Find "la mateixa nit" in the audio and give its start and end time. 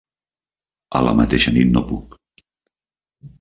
1.07-1.69